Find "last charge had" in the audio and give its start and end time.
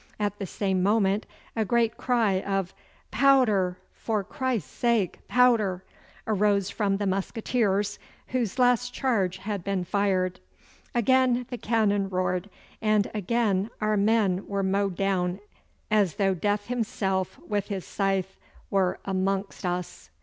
8.57-9.63